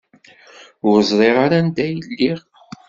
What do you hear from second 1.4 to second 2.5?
ara anda ay lliɣ.